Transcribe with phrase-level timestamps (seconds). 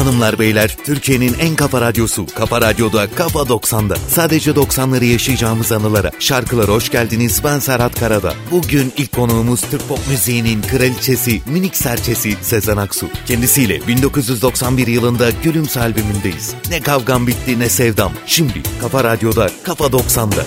[0.00, 3.96] Hanımlar beyler, Türkiye'nin en kafa radyosu Kafa Radyo'da Kafa 90'da.
[3.96, 6.10] Sadece 90'ları yaşayacağımız anılara.
[6.18, 7.40] Şarkılara hoş geldiniz.
[7.44, 8.34] Ben Serhat Karada.
[8.50, 13.08] Bugün ilk konuğumuz Türk pop müziğinin kraliçesi, minik serçesi Sezen Aksu.
[13.26, 16.54] Kendisiyle 1991 yılında Gülümse albümündeyiz.
[16.70, 18.12] Ne kavgam bitti ne sevdam.
[18.26, 20.44] Şimdi Kafa Radyo'da Kafa 90'da.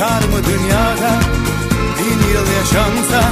[0.00, 1.20] Kar mı dünyada?
[1.98, 3.29] Bin yıl yaşansa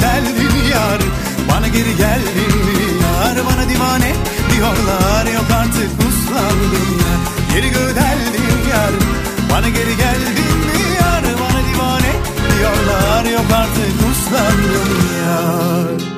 [0.00, 1.00] derdin yar?
[1.50, 2.54] Bana geri geldin
[3.02, 3.36] yar?
[3.46, 4.12] Bana divane
[4.52, 7.14] diyorlar Yok artık uslandım ya
[7.54, 8.92] Geri gödeldin yar.
[9.50, 10.58] Bana geri geldin
[11.00, 11.22] yar?
[11.40, 12.12] Bana divane
[12.58, 16.17] diyorlar Yok artık uslandım yar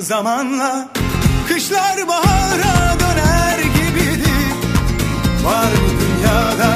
[0.00, 0.88] zamanla
[1.48, 4.52] Kışlar bahara döner gibidir.
[5.44, 6.72] Var mı dünyada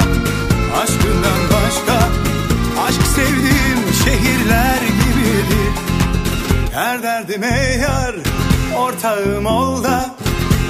[0.81, 2.09] aşkından başka
[2.87, 5.71] Aşk sevdiğim şehirler gibidir.
[6.73, 8.15] Her derdime yar
[8.77, 10.15] ortağım ol da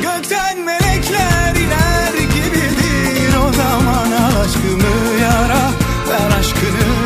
[0.01, 3.35] Gökten melekler iner gibidir.
[3.49, 5.71] O zaman aşkımı yara
[6.09, 6.96] Ver aşkını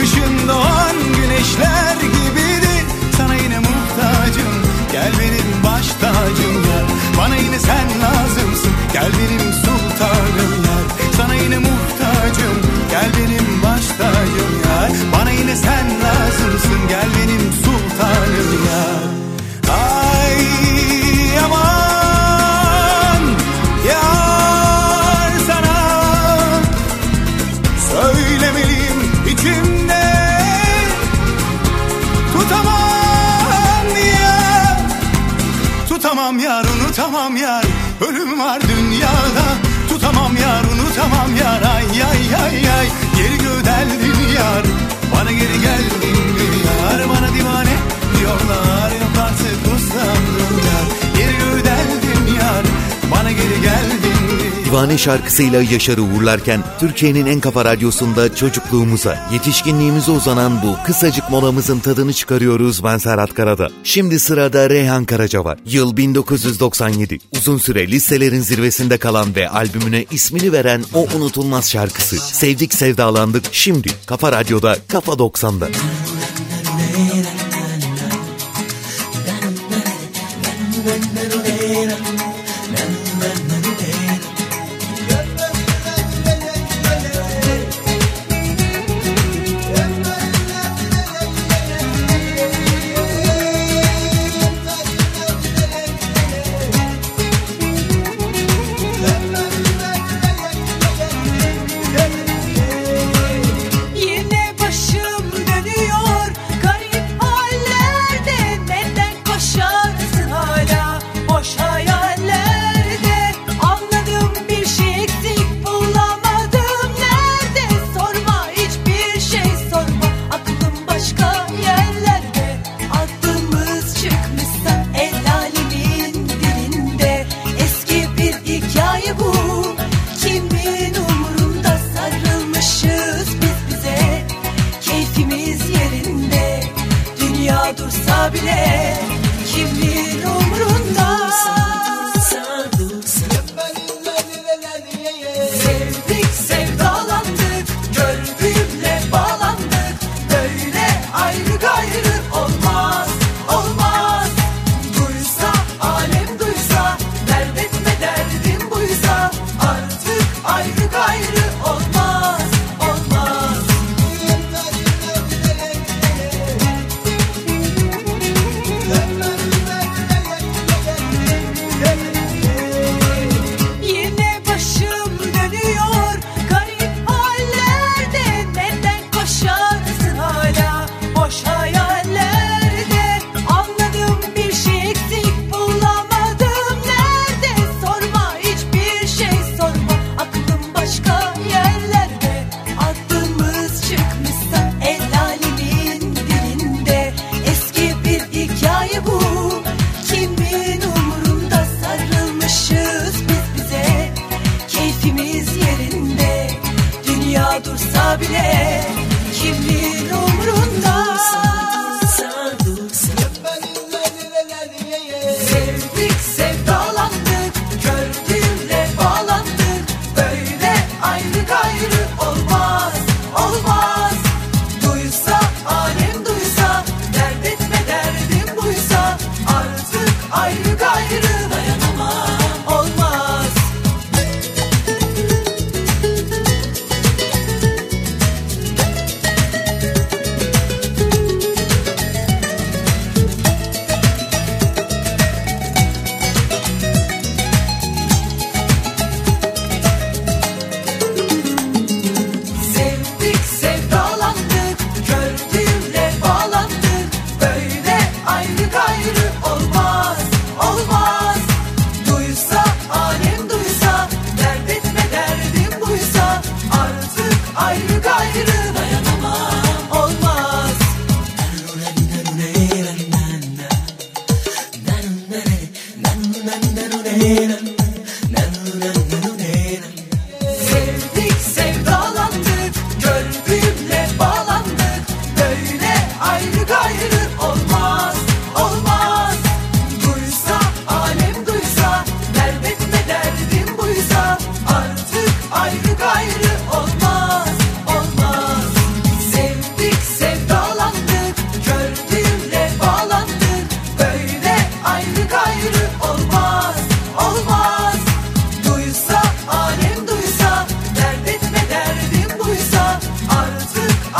[0.00, 2.84] Kışın doğan güneşler gibidir.
[3.16, 4.52] Sana yine muhtacım.
[4.92, 6.86] Gel benim baş tacım yar
[7.18, 8.72] Bana yine sen lazımsın.
[8.92, 12.56] Gel benim sultanım yar Sana yine muhtacım.
[12.90, 16.88] Gel benim baş tacım yar Bana yine sen lazımsın.
[16.88, 19.09] Gel benim sultanım yar
[44.40, 44.64] yar.
[45.14, 46.29] Bana geri geldin
[54.70, 62.12] Divane şarkısıyla Yaşar'ı uğurlarken Türkiye'nin en kafa radyosunda çocukluğumuza, yetişkinliğimize uzanan bu kısacık molamızın tadını
[62.12, 63.68] çıkarıyoruz ben Serhat Karada.
[63.84, 65.58] Şimdi sırada Reyhan Karaca var.
[65.66, 67.18] Yıl 1997.
[67.32, 72.16] Uzun süre listelerin zirvesinde kalan ve albümüne ismini veren o unutulmaz şarkısı.
[72.16, 75.68] Sevdik sevdalandık şimdi Kafa Radyo'da Kafa 90'da.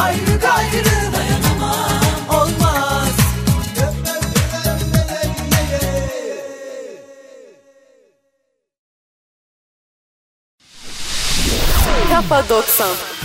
[0.01, 2.03] Ayrı gayrı dayanamam.
[2.31, 3.17] Olmaz.
[12.11, 13.20] Kafa 90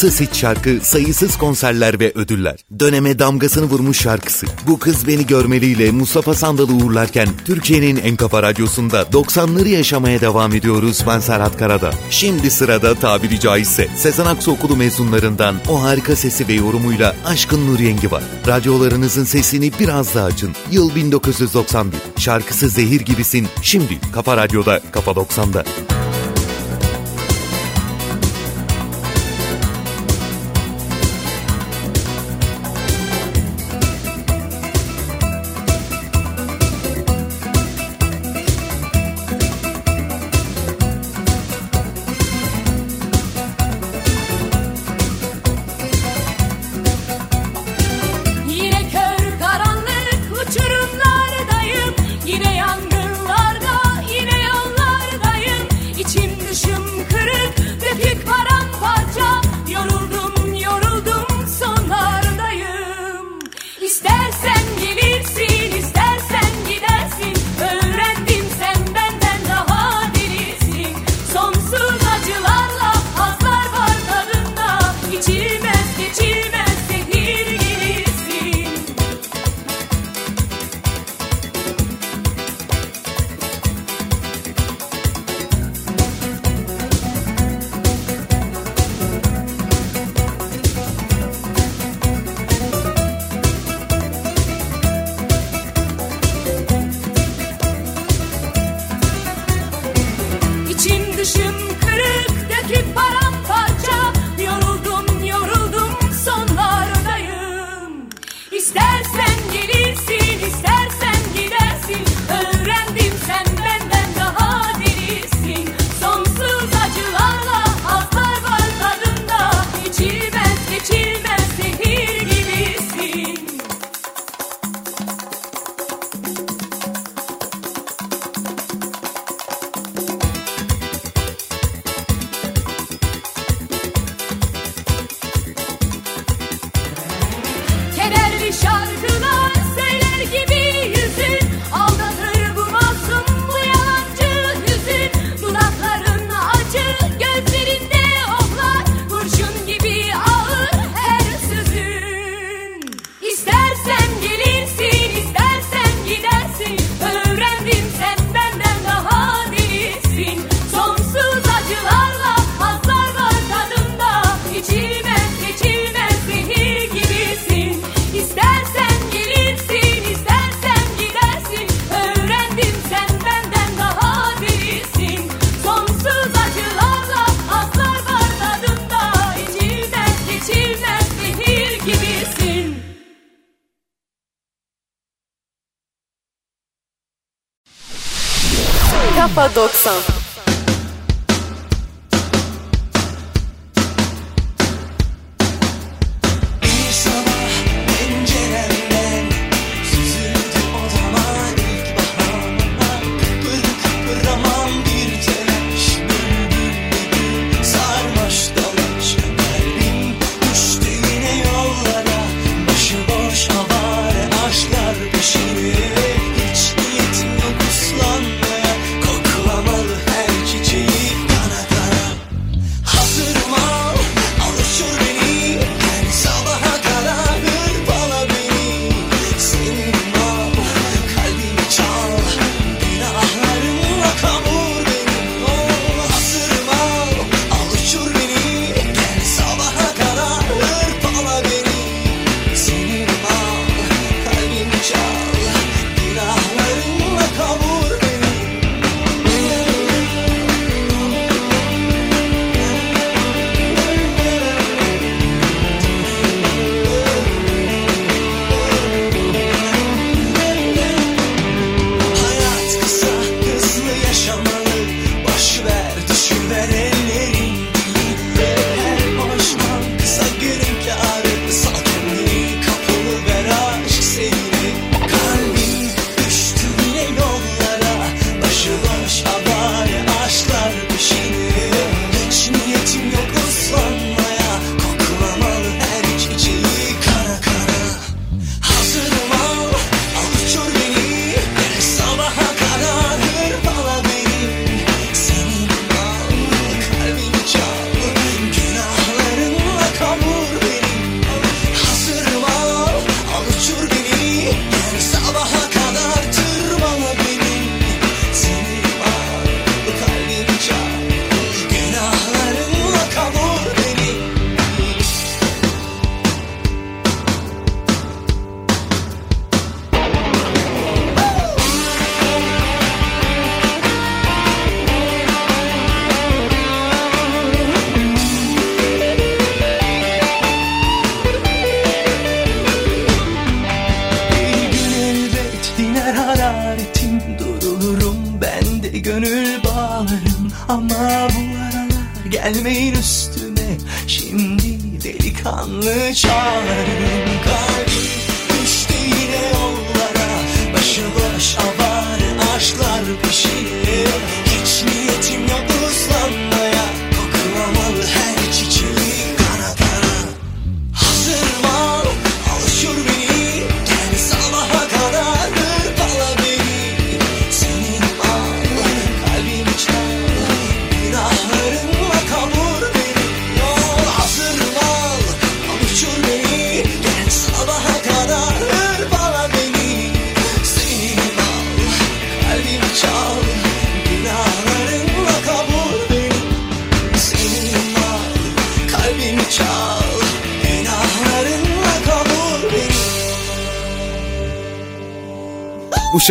[0.00, 2.56] Sayısız hit şarkı, sayısız konserler ve ödüller.
[2.78, 4.46] Döneme damgasını vurmuş şarkısı.
[4.66, 11.04] Bu kız beni görmeliyle Mustafa Sandal'ı uğurlarken Türkiye'nin en kafa radyosunda 90'ları yaşamaya devam ediyoruz
[11.06, 11.90] ben Serhat Karada.
[12.10, 17.78] Şimdi sırada tabiri caizse Sezen Aksu Okulu mezunlarından o harika sesi ve yorumuyla Aşkın Nur
[17.78, 18.22] Yengi var.
[18.46, 20.52] Radyolarınızın sesini biraz daha açın.
[20.70, 22.00] Yıl 1991.
[22.16, 23.48] Şarkısı Zehir Gibisin.
[23.62, 25.64] Şimdi Kafa Radyo'da, Kafa 90'da.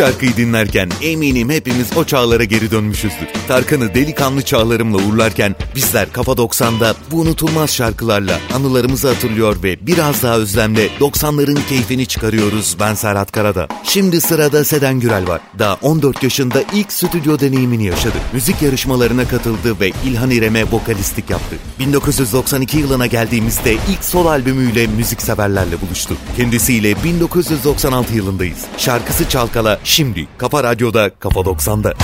[0.00, 3.26] şarkıyı dinlerken eminim hepimiz o çağlara geri dönmüşüzdür.
[3.48, 10.36] Tarkan'ı delikanlı çağlarımla uğurlarken bizler Kafa 90'da bu unutulmaz şarkılarla anılarımızı hatırlıyor ve biraz daha
[10.36, 13.68] özlemle 90'ların keyfini çıkarıyoruz ben Serhat Karada.
[13.84, 15.40] Şimdi sırada Seden Gürel var.
[15.58, 18.16] Daha 14 yaşında ilk stüdyo deneyimini yaşadı.
[18.32, 21.56] Müzik yarışmalarına katıldı ve İlhan İrem'e vokalistlik yaptı.
[21.78, 26.16] 1992 yılına geldiğimizde ilk sol albümüyle müzikseverlerle buluştu.
[26.36, 28.58] Kendisiyle 1996 yılındayız.
[28.78, 31.94] Şarkısı Çalkala Şimdi Kafa Radyo'da Kafa 90'da.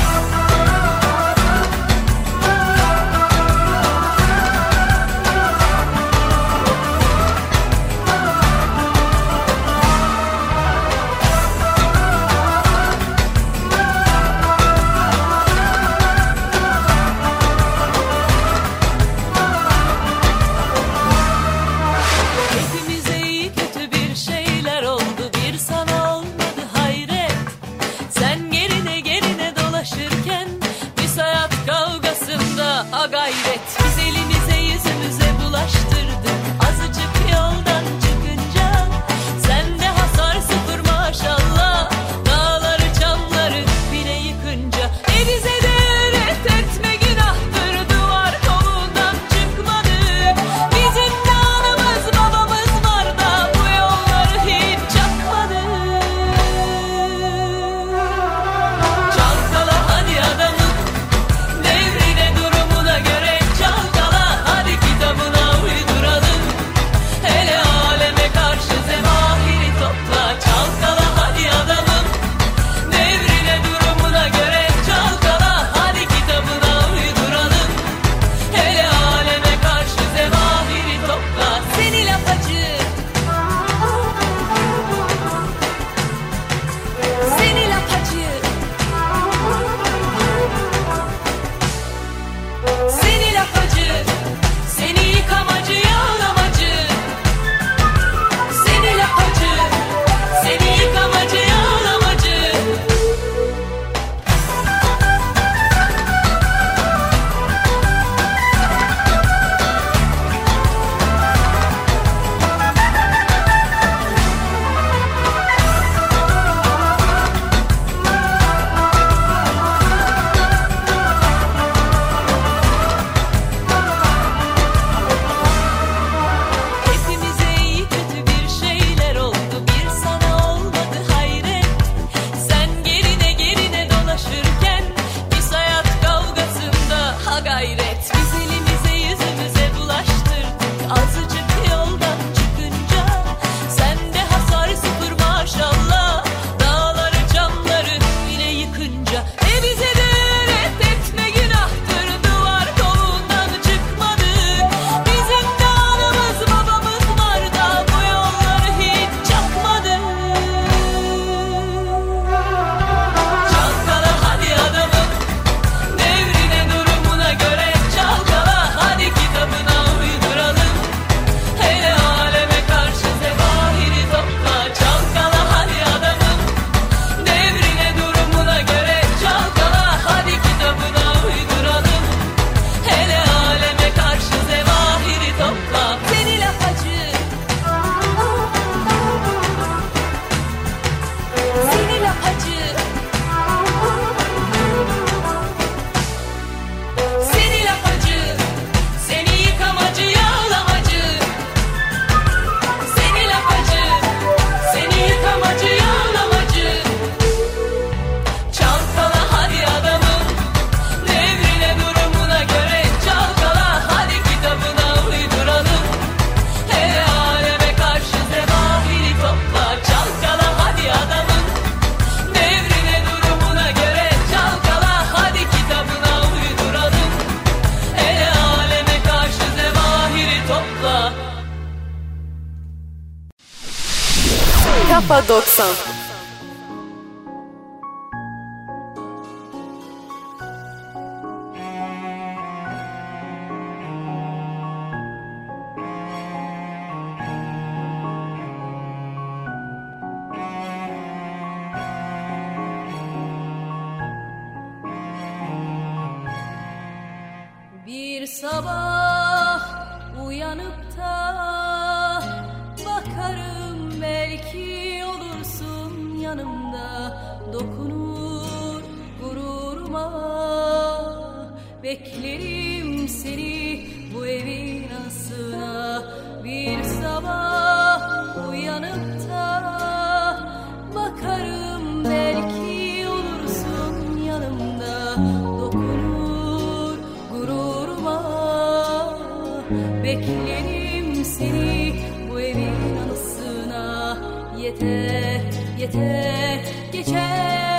[295.95, 297.76] harekete geçer.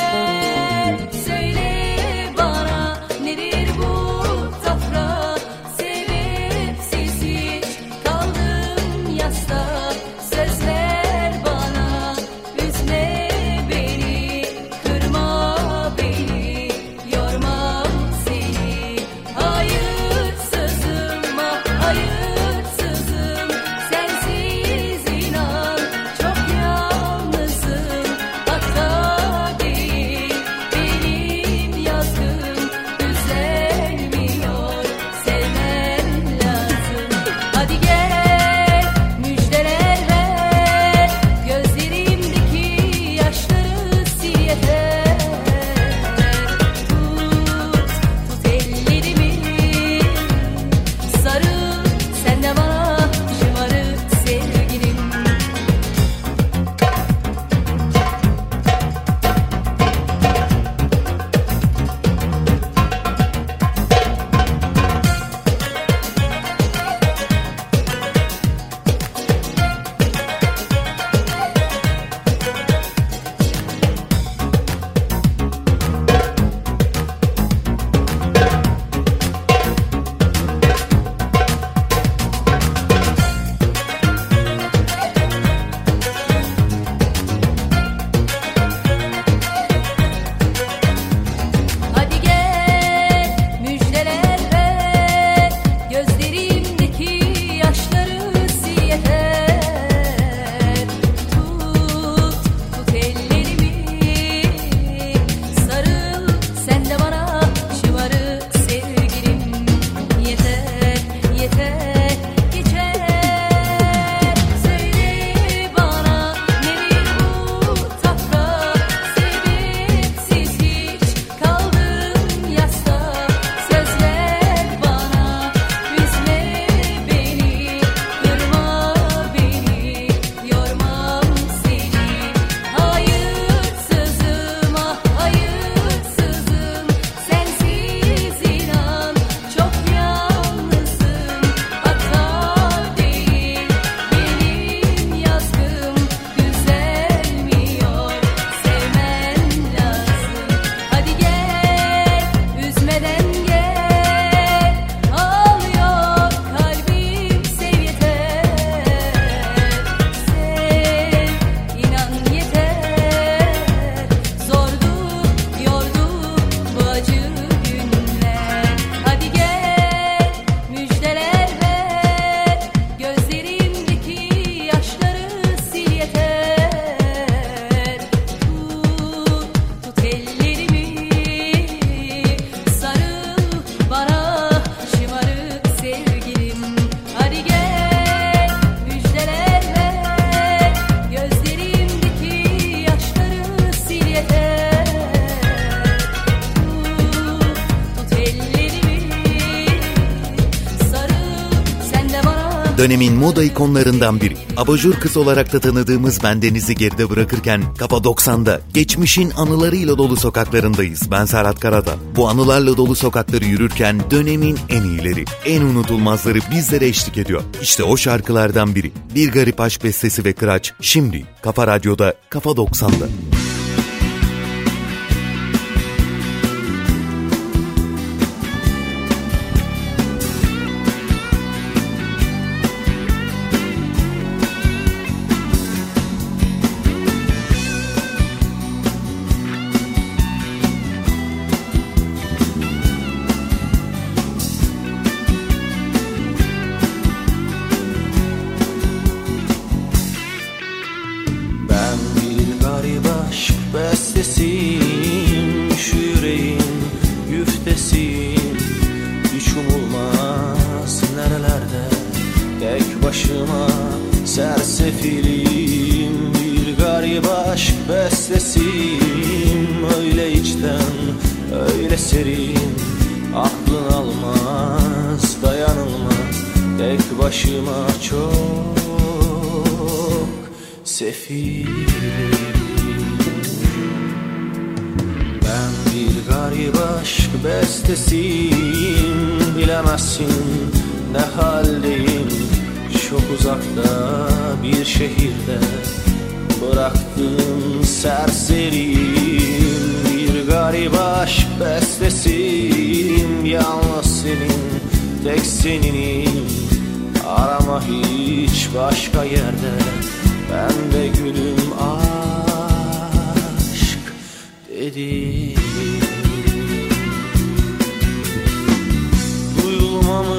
[203.28, 204.38] moda ikonlarından biri.
[204.58, 211.12] Abajur kız olarak da tanıdığımız bendenizi geride bırakırken Kafa 90'da geçmişin anılarıyla dolu sokaklarındayız.
[211.12, 211.96] Ben Serhat Karada.
[212.16, 217.44] Bu anılarla dolu sokakları yürürken dönemin en iyileri, en unutulmazları bizlere eşlik ediyor.
[217.62, 218.92] İşte o şarkılardan biri.
[219.16, 223.08] Bir Garip Aşk Bestesi ve Kıraç şimdi Kafa Radyo'da Kafa 90'da.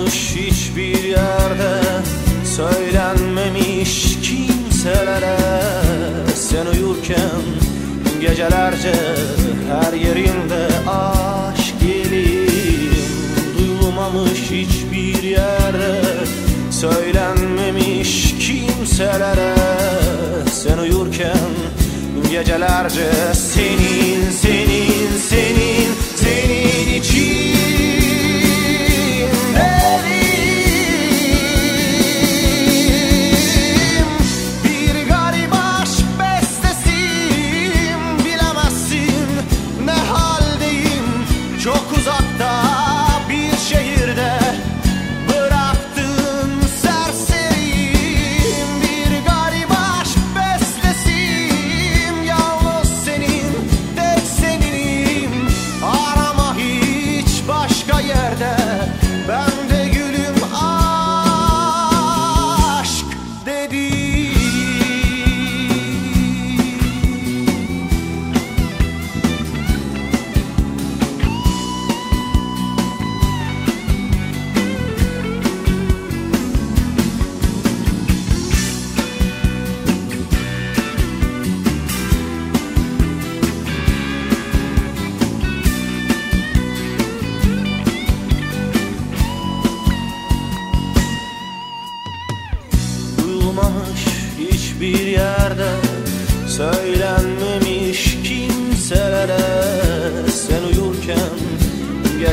[0.09, 1.83] Yazılmamış hiçbir yerde
[2.45, 5.39] Söylenmemiş kimselere.
[6.35, 7.41] Sen uyurken
[8.21, 8.95] gecelerce
[9.71, 12.91] Her yerinde aşk gelir
[13.59, 16.03] Duyulmamış hiçbir yerde
[16.71, 19.55] Söylenmemiş kimselere.
[20.53, 21.51] Sen uyurken
[22.31, 26.08] gecelerce Senin, senin, senin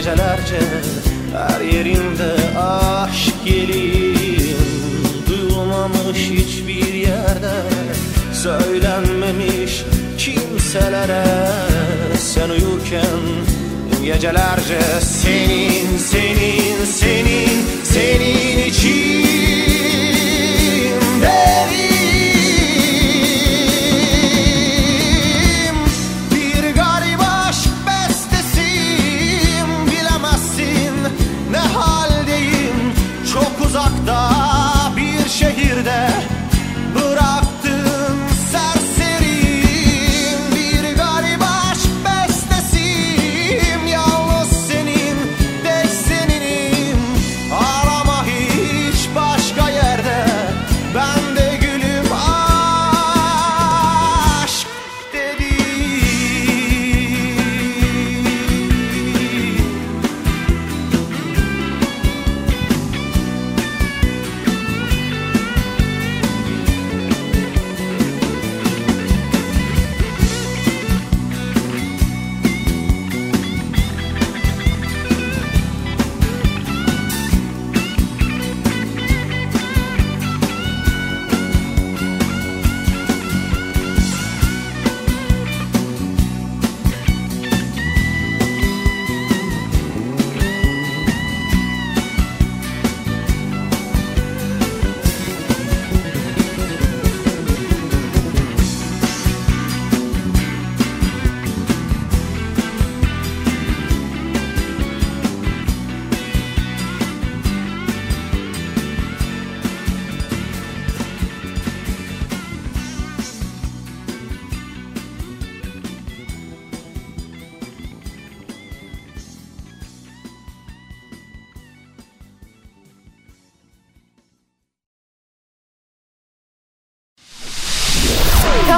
[0.06, 0.60] gecelerce
[1.34, 4.58] Her yerimde aşk gelin
[5.28, 7.53] Duyulmamış hiçbir yerde
[8.34, 9.84] Söylenmemiş
[10.18, 11.26] kimselere.
[12.18, 13.20] Sen uyurken
[14.06, 17.49] gecelerce Senin, senin, senin,
[17.84, 19.14] senin için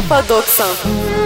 [0.07, 1.17] Kapadok thank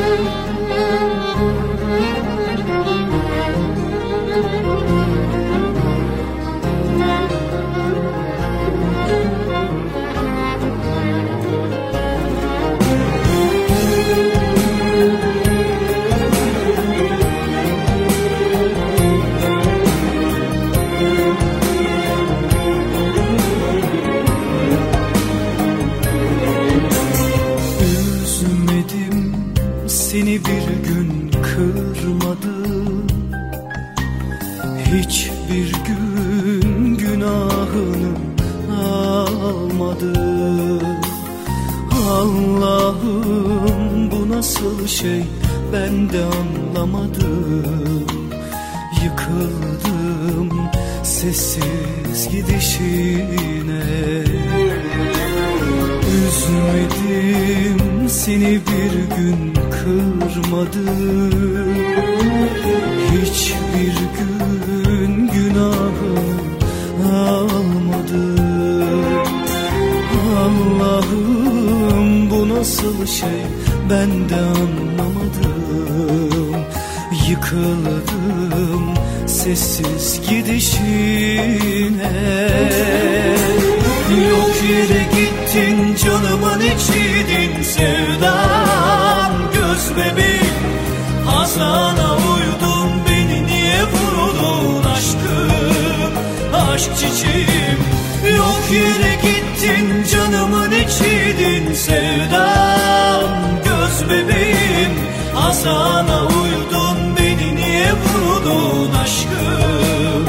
[105.52, 110.26] Hazana uydun beni niye vurdun aşkım?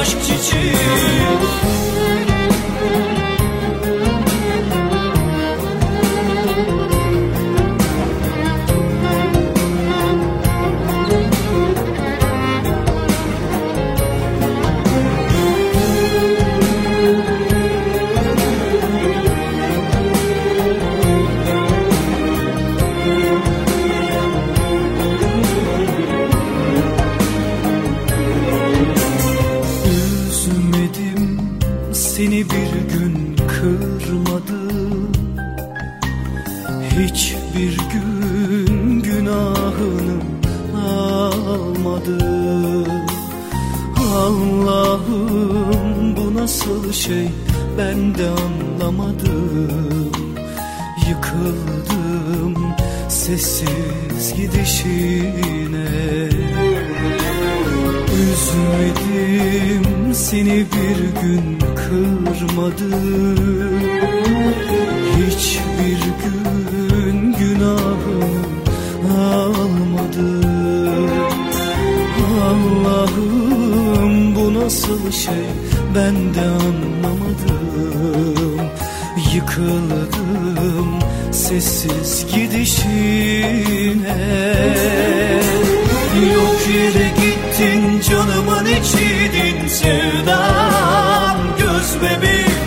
[0.00, 1.05] Aşk çiçeğim
[79.36, 80.98] Yıkıldım
[81.32, 84.16] sessiz gidişine.
[86.34, 92.66] Yok yere gittin canımın içiydin sevdam Göz bebeğim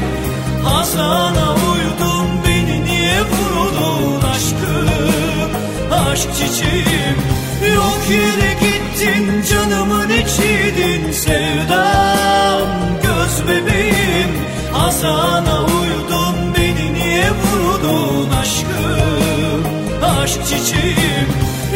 [0.63, 5.51] Hazana uydun beni niye vurdun aşkım?
[5.91, 7.17] Aşk çiçeğim
[7.76, 12.67] Yok yere gittin canımın içiydin sevdam
[13.03, 14.32] Göz bebeğim
[14.74, 15.68] Hazana
[20.30, 21.27] Aşk çiçeğim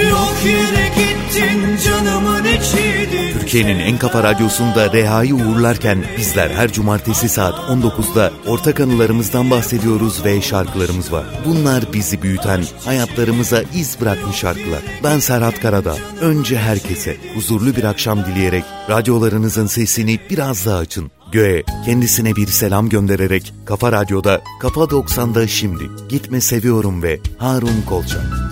[0.10, 7.54] Yok yere gittin canımın içiydin Türkiye'nin en kafa radyosunda Reha'yı uğurlarken bizler her cumartesi saat
[7.54, 11.26] 19'da ortak anılarımızdan bahsediyoruz ve şarkılarımız var.
[11.46, 14.82] Bunlar bizi büyüten, hayatlarımıza iz bırakmış şarkılar.
[15.04, 15.96] Ben Serhat Karada.
[16.22, 21.12] Önce herkese huzurlu bir akşam dileyerek radyolarınızın sesini biraz daha açın.
[21.32, 28.43] Göğe kendisine bir selam göndererek Kafa Radyo'da Kafa 90'da şimdi Gitme Seviyorum ve Harun Kolçak.